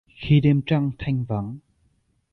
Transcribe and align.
Khi 0.19 0.39
đêm 0.41 0.61
trăng 0.65 0.91
thanh 0.99 1.23
vắng. 1.25 1.57